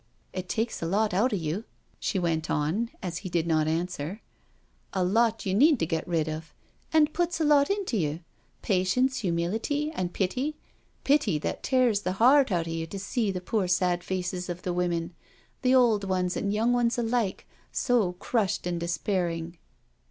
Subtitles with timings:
[0.33, 1.63] It takes a lot out o' you,"
[1.99, 4.23] she went on, as he did not answer—
[4.93, 8.21] "a lot you need to get rid of—and puts a lot into you—
[8.63, 10.57] patience, humility, and pity—
[11.03, 14.63] pity that tears the heart out of you to see the poor sad faces of
[14.63, 15.13] the women,
[15.61, 19.53] the old ones and young ones alike, so crushed and despair mg.